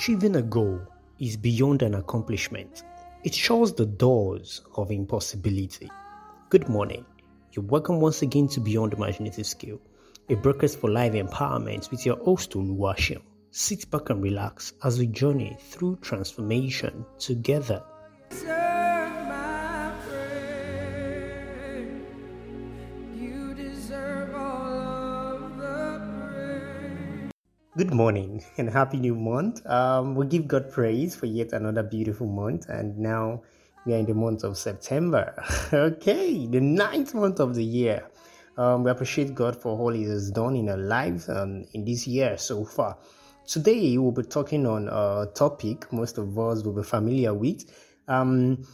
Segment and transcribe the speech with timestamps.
[0.00, 0.80] Achieving a goal
[1.18, 2.84] is beyond an accomplishment.
[3.22, 5.90] It shows the doors of impossibility.
[6.48, 7.04] Good morning.
[7.52, 9.78] You're welcome once again to Beyond Imaginative Skill,
[10.30, 13.20] a breakfast for life empowerment with your host Oluwashim.
[13.50, 17.82] Sit back and relax as we journey through transformation together.
[27.80, 29.64] Good morning and happy new month.
[29.64, 33.40] Um, we give God praise for yet another beautiful month, and now
[33.86, 35.32] we are in the month of September.
[35.72, 38.06] okay, the ninth month of the year.
[38.58, 42.06] Um, we appreciate God for all He has done in our lives um, in this
[42.06, 42.98] year so far.
[43.46, 47.64] Today, we'll be talking on a topic most of us will be familiar with.
[48.08, 48.66] Um,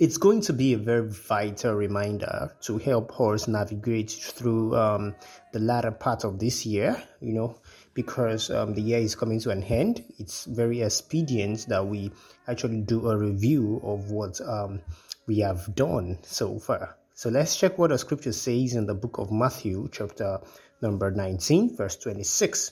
[0.00, 5.14] it's going to be a very vital reminder to help us navigate through um,
[5.52, 7.60] the latter part of this year, you know,
[7.96, 10.04] because um, the year is coming to an end.
[10.20, 12.12] It's very expedient that we
[12.46, 14.80] actually do a review of what um,
[15.26, 16.96] we have done so far.
[17.14, 20.38] So let's check what the scripture says in the book of Matthew, chapter
[20.80, 22.70] number 19, verse 26.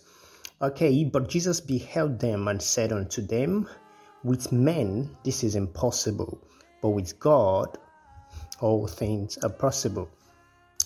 [0.63, 3.69] Okay, but Jesus beheld them and said unto them,
[4.23, 6.41] With men this is impossible
[6.85, 7.79] but with God,
[8.61, 10.07] all things are possible.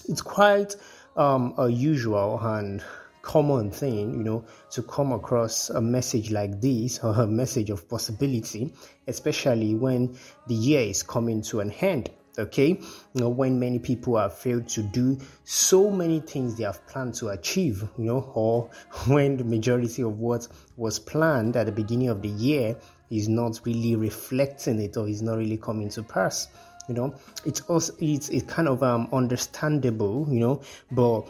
[0.09, 0.77] It's quite
[1.17, 2.85] um, a usual and
[3.23, 7.89] common thing, you know, to come across a message like this or a message of
[7.89, 8.73] possibility,
[9.07, 10.17] especially when
[10.47, 12.11] the year is coming to an end.
[12.39, 16.87] Okay, you know, when many people have failed to do so many things they have
[16.87, 18.71] planned to achieve, you know, or
[19.09, 22.77] when the majority of what was planned at the beginning of the year
[23.11, 26.47] is not really reflecting it or is not really coming to pass
[26.89, 30.61] you know it's also it's, it's kind of um understandable you know
[30.91, 31.23] but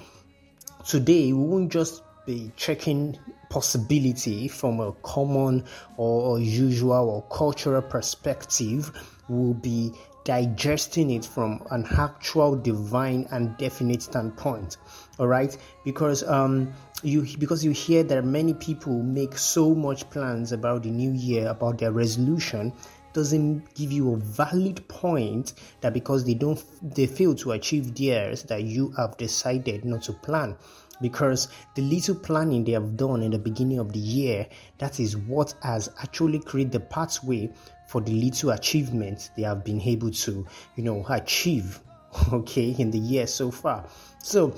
[0.85, 5.65] today we won't just be checking possibility from a common
[5.97, 8.93] or usual or cultural perspective.
[9.29, 9.93] We'll be
[10.25, 14.77] digesting it from an actual divine and definite standpoint.
[15.19, 15.57] All right?
[15.85, 20.91] Because um you because you hear that many people make so much plans about the
[20.91, 22.73] new year about their resolution
[23.13, 28.43] doesn't give you a valid point that because they don't they fail to achieve theirs
[28.45, 30.57] that you have decided not to plan
[31.01, 34.47] because the little planning they have done in the beginning of the year
[34.79, 37.51] that is what has actually created the pathway
[37.89, 40.47] for the little achievements they have been able to
[40.77, 41.81] you know achieve
[42.33, 43.87] okay in the year so far
[44.23, 44.55] so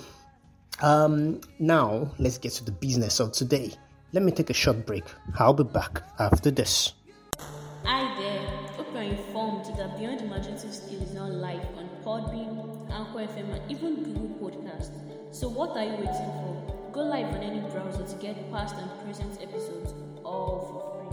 [0.82, 3.72] um, now, let's get to the business of today.
[4.12, 5.04] Let me take a short break.
[5.38, 6.94] I'll be back after this.
[13.20, 14.92] FM, and even Google Podcast.
[15.30, 16.90] So, what are you waiting for?
[16.92, 19.92] Go live on any browser to get past and present episodes
[20.24, 21.10] all for free.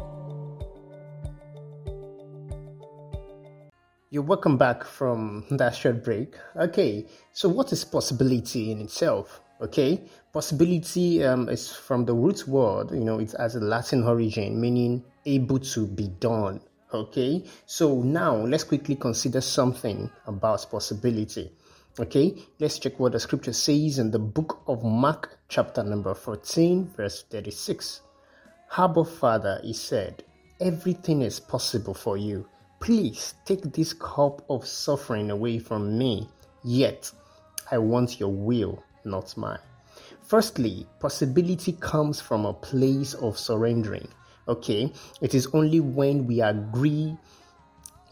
[4.09, 6.35] You're welcome back from that short break.
[6.55, 9.41] Okay, so what is possibility in itself?
[9.59, 10.01] Okay,
[10.31, 15.03] possibility um, is from the root word, you know, it has a Latin origin meaning
[15.25, 16.61] able to be done.
[16.93, 21.51] Okay, so now let's quickly consider something about possibility.
[21.99, 26.91] Okay, let's check what the scripture says in the book of Mark, chapter number 14,
[26.95, 28.01] verse 36.
[28.77, 30.23] Abba Father, he said,
[30.61, 32.47] Everything is possible for you.
[32.79, 36.29] Please take this cup of suffering away from me,
[36.63, 37.11] yet
[37.71, 39.57] I want your will not mine.
[40.21, 44.07] Firstly, possibility comes from a place of surrendering.
[44.47, 47.17] Okay, it is only when we agree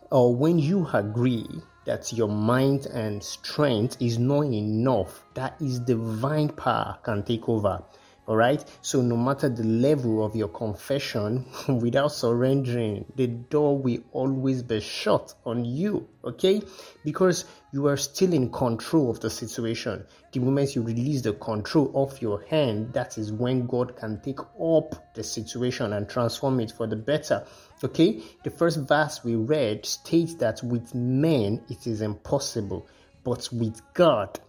[0.09, 5.23] or when you agree that your mind and strength is not enough.
[5.33, 7.81] That is divine power can take over
[8.27, 8.63] all right.
[8.81, 14.79] So, no matter the level of your confession, without surrendering, the door will always be
[14.79, 16.07] shut on you.
[16.23, 16.63] Okay.
[17.03, 20.07] Because you are still in control of the situation.
[20.31, 24.39] The moment you release the control of your hand, that is when God can take
[24.39, 27.45] up the situation and transform it for the better.
[27.83, 28.23] Okay.
[28.43, 32.87] The first verse we read states that with men it is impossible,
[33.23, 34.39] but with God,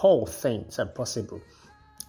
[0.00, 1.40] all things are possible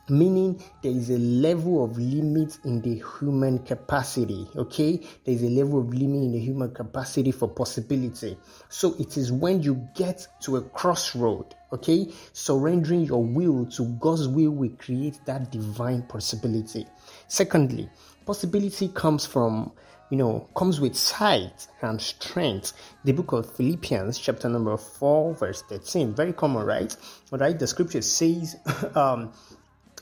[0.10, 4.98] meaning there is a level of limit in the human capacity okay?
[5.26, 8.38] There is a level of limit in the human capacity for possibility.
[8.70, 12.12] So it is when you get to a crossroad okay?
[12.34, 16.88] Surrendering your will to god's will will create that divine possibility.
[17.28, 17.90] Secondly
[18.26, 19.72] possibility comes from
[20.10, 22.74] you know comes with sight and strength.
[23.06, 26.96] The book of philippians chapter number 4 verse 13 very common right?
[27.32, 27.58] All right?
[27.58, 28.58] The scripture says
[28.96, 29.32] um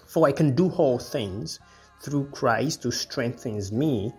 [0.10, 1.60] for I can do all things
[2.02, 4.12] through Christ who strengthens me.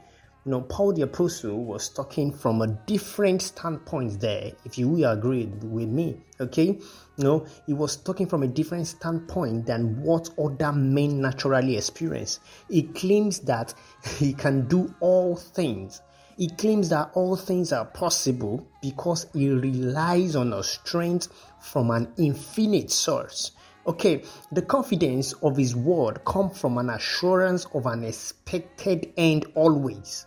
[0.45, 5.11] you know, Paul the Apostle was talking from a different standpoint there, if you will
[5.11, 6.79] agree with me, okay?
[7.17, 12.39] You know, he was talking from a different standpoint than what other men naturally experience.
[12.71, 13.75] He claims that
[14.19, 16.01] he can do all things.
[16.39, 21.29] He claims that all things are possible because he relies on a strength
[21.61, 23.53] from an infinite source.
[23.87, 24.23] Okay,
[24.53, 30.27] the confidence of his word comes from an assurance of an expected end always.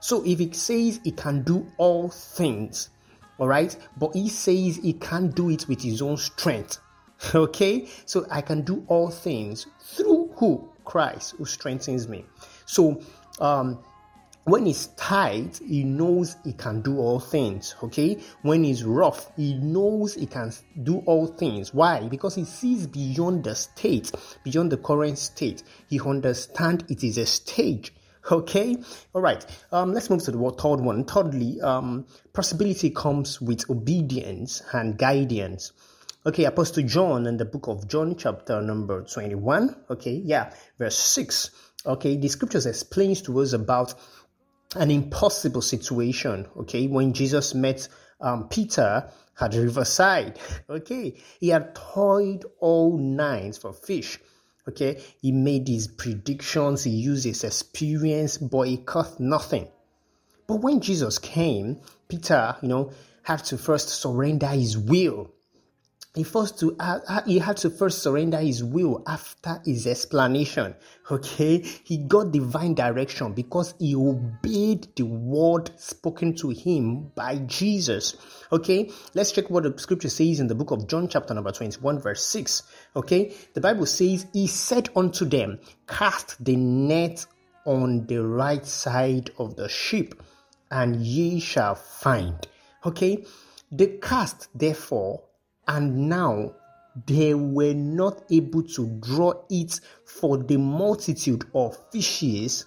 [0.00, 2.90] So if he says he can do all things,
[3.38, 6.78] all right, but he says he can't do it with his own strength.
[7.34, 10.68] Okay, so I can do all things through who?
[10.84, 12.26] Christ who strengthens me.
[12.66, 13.00] So
[13.40, 13.78] um
[14.44, 17.74] when he's tight, he knows he can do all things.
[17.82, 18.18] Okay.
[18.42, 20.52] When he's rough, he knows he can
[20.82, 21.72] do all things.
[21.72, 22.06] Why?
[22.08, 24.12] Because he sees beyond the state,
[24.42, 25.62] beyond the current state.
[25.88, 27.94] He understands it is a stage.
[28.30, 28.74] Okay,
[29.12, 29.44] all right.
[29.70, 31.04] Um, let's move to the third one.
[31.04, 35.72] Thirdly, um, possibility comes with obedience and guidance.
[36.24, 39.76] Okay, Apostle John in the book of John, chapter number 21.
[39.90, 41.50] Okay, yeah, verse 6.
[41.84, 43.92] Okay, the scriptures explains to us about
[44.74, 46.46] an impossible situation.
[46.56, 47.88] Okay, when Jesus met
[48.20, 49.08] um, Peter
[49.40, 50.38] at the riverside.
[50.70, 54.18] Okay, he had toiled all night for fish
[54.66, 59.68] Okay, he made his predictions, he used his experience, but he caught nothing.
[60.46, 62.90] But when Jesus came, Peter, you know,
[63.22, 65.30] had to first surrender his will
[66.14, 66.76] he first to
[67.26, 70.74] he had to first surrender his will after his explanation
[71.10, 71.58] okay?
[71.58, 78.16] He got divine direction because he obeyed the word spoken to him by jesus
[78.52, 78.90] okay?
[79.14, 82.24] Let's check what the scripture says in the book of john chapter number 21 verse
[82.24, 82.62] 6
[82.94, 83.34] okay?
[83.54, 85.58] The bible says he said unto them
[85.88, 87.26] cast the net
[87.66, 90.22] on the right side of the ship
[90.70, 92.46] and ye shall find
[92.86, 93.24] okay?
[93.72, 95.24] The cast therefore
[95.68, 96.52] and now
[97.06, 102.66] they were not able to draw it for the multitude of fishes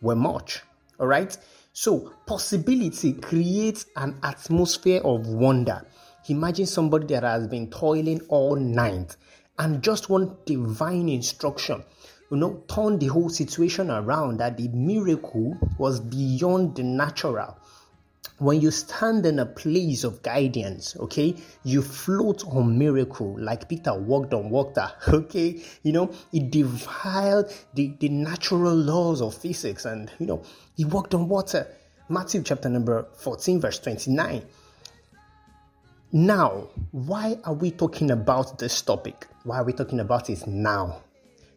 [0.00, 0.62] were much.
[1.00, 1.36] All right.
[1.72, 5.84] So possibility creates an atmosphere of wonder.
[6.28, 9.16] Imagine somebody that has been toiling all night
[9.58, 11.82] and just one divine instruction,
[12.30, 17.56] you know, turn the whole situation around that the miracle was beyond the natural
[18.38, 23.92] when you stand in a place of guidance, okay, you float on miracle like Peter
[23.94, 30.10] walked on water, okay, you know, he defied the, the natural laws of physics and,
[30.18, 30.42] you know,
[30.76, 31.66] he walked on water.
[32.08, 34.42] Matthew chapter number 14, verse 29.
[36.10, 39.26] Now, why are we talking about this topic?
[39.44, 41.02] Why are we talking about it now?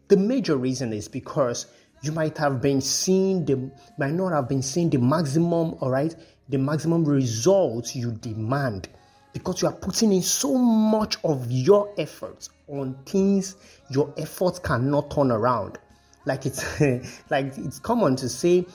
[0.08, 1.66] The major reason is because
[2.02, 6.14] you might have been seeing the might not have been seeing the maximum, all right,
[6.52, 8.86] the maximum results you demand
[9.32, 13.56] because you are putting in so much of your efforts on things
[13.90, 15.78] your efforts cannot turn around.
[16.26, 16.62] Like it's
[17.30, 18.66] like it's common to say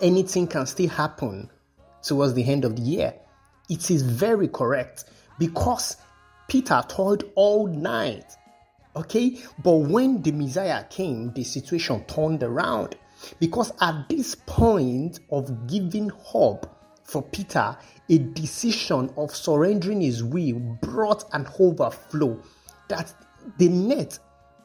[0.00, 1.48] anything can still happen
[2.02, 3.14] towards the end of the year.
[3.68, 5.04] It is very correct
[5.38, 5.96] because
[6.48, 8.36] Peter toiled all night.
[8.96, 12.96] Okay, but when the Messiah came, the situation turned around.
[13.38, 16.66] Because at this point of giving hope,
[17.10, 17.76] for Peter,
[18.08, 22.40] a decision of surrendering his will brought an overflow
[22.88, 23.12] that
[23.58, 24.18] the net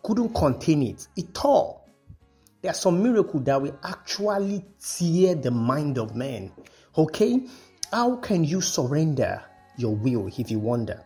[0.03, 1.07] couldn't contain it.
[1.17, 1.89] at all.
[2.61, 6.51] There are some miracles that will actually tear the mind of man.
[6.97, 7.47] Okay?
[7.91, 9.43] How can you surrender
[9.77, 11.03] your will if you wonder?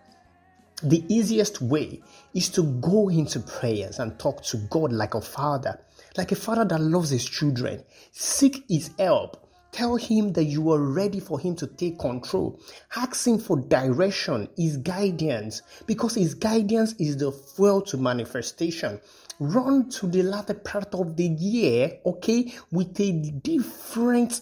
[0.84, 2.02] The easiest way
[2.34, 5.80] is to go into prayers and talk to God like a father,
[6.18, 7.84] like a father that loves his children.
[8.12, 12.60] Seek his help Tell him that you are ready for him to take control.
[12.96, 19.00] Ask him for direction, his guidance, because his guidance is the fuel to manifestation.
[19.40, 24.42] Run to the latter part of the year, okay, with a different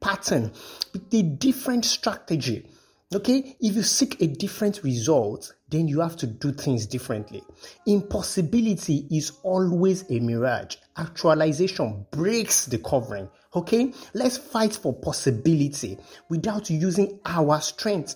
[0.00, 0.52] pattern,
[0.92, 2.66] with a different strategy.
[3.12, 7.42] Okay, if you seek a different result, then you have to do things differently.
[7.84, 10.76] Impossibility is always a mirage.
[10.96, 13.28] Actualization breaks the covering.
[13.56, 15.98] Okay, let's fight for possibility
[16.28, 18.14] without using our strength.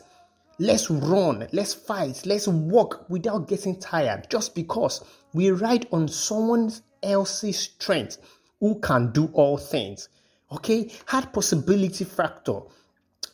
[0.61, 6.73] Let's run, let's fight, let's walk without getting tired just because we ride on someone
[7.03, 8.19] else's strength
[8.61, 10.09] who can do all things.
[10.53, 12.61] Okay, add possibility factor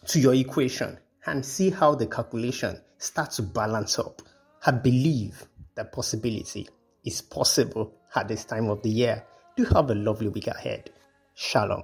[0.06, 0.96] to your equation
[1.26, 4.22] and see how the calculation starts to balance up.
[4.66, 6.68] I believe that possibility
[7.04, 9.24] is possible at this time of the year.
[9.56, 10.90] Do have a lovely week ahead.
[11.34, 11.82] Shalom.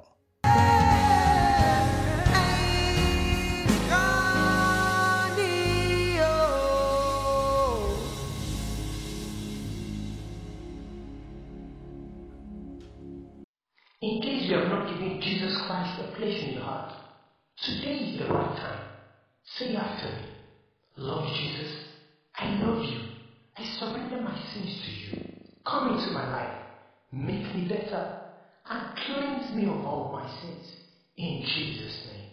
[14.03, 16.93] In case you have not given Jesus Christ a place in your heart,
[17.57, 18.96] today is the right time.
[19.47, 20.33] Say after me,
[20.97, 21.69] Lord Jesus,
[22.35, 23.01] I love you.
[23.57, 25.13] I surrender my sins to you.
[25.65, 26.51] Come into my life.
[27.13, 28.07] Make me better
[28.69, 30.65] and cleanse me of all my sins.
[31.17, 32.26] In Jesus' name.